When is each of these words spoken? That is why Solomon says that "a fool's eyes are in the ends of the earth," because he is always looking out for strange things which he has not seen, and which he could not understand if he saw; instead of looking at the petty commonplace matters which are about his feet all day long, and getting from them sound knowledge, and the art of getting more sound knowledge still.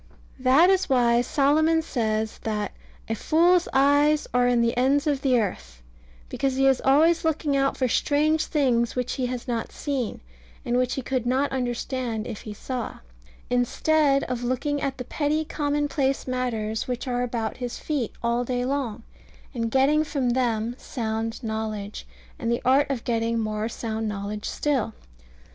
That 0.39 0.71
is 0.71 0.89
why 0.89 1.21
Solomon 1.21 1.83
says 1.83 2.39
that 2.39 2.71
"a 3.07 3.13
fool's 3.13 3.67
eyes 3.71 4.27
are 4.33 4.47
in 4.47 4.61
the 4.61 4.75
ends 4.75 5.05
of 5.05 5.21
the 5.21 5.39
earth," 5.39 5.83
because 6.27 6.55
he 6.55 6.65
is 6.65 6.81
always 6.83 7.23
looking 7.23 7.55
out 7.55 7.77
for 7.77 7.87
strange 7.87 8.45
things 8.45 8.95
which 8.95 9.13
he 9.13 9.27
has 9.27 9.47
not 9.47 9.71
seen, 9.71 10.21
and 10.65 10.75
which 10.75 10.95
he 10.95 11.03
could 11.03 11.27
not 11.27 11.51
understand 11.51 12.25
if 12.25 12.41
he 12.41 12.53
saw; 12.55 12.97
instead 13.51 14.23
of 14.23 14.43
looking 14.43 14.81
at 14.81 14.97
the 14.97 15.05
petty 15.05 15.45
commonplace 15.45 16.25
matters 16.27 16.87
which 16.87 17.07
are 17.07 17.21
about 17.21 17.57
his 17.57 17.77
feet 17.77 18.11
all 18.23 18.43
day 18.43 18.65
long, 18.65 19.03
and 19.53 19.69
getting 19.69 20.03
from 20.03 20.31
them 20.31 20.73
sound 20.79 21.43
knowledge, 21.43 22.07
and 22.39 22.51
the 22.51 22.63
art 22.65 22.89
of 22.89 23.03
getting 23.03 23.37
more 23.37 23.69
sound 23.69 24.07
knowledge 24.07 24.45
still. 24.49 24.95